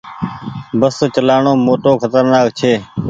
بس 0.79 0.95
چلآڻو 1.15 1.51
موٽو 1.65 1.91
کترنآڪ 2.01 2.47
ڇي۔ 2.59 2.73